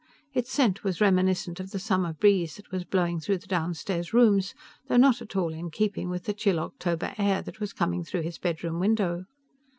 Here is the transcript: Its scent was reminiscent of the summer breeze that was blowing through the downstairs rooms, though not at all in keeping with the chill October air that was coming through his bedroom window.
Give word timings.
Its 0.33 0.51
scent 0.51 0.83
was 0.83 0.99
reminiscent 0.99 1.59
of 1.59 1.69
the 1.69 1.77
summer 1.77 2.11
breeze 2.11 2.55
that 2.55 2.71
was 2.71 2.83
blowing 2.83 3.19
through 3.19 3.37
the 3.37 3.45
downstairs 3.45 4.15
rooms, 4.15 4.55
though 4.87 4.97
not 4.97 5.21
at 5.21 5.35
all 5.35 5.53
in 5.53 5.69
keeping 5.69 6.09
with 6.09 6.23
the 6.23 6.33
chill 6.33 6.57
October 6.59 7.13
air 7.19 7.43
that 7.43 7.59
was 7.59 7.71
coming 7.71 8.03
through 8.03 8.21
his 8.21 8.39
bedroom 8.39 8.79
window. 8.79 9.25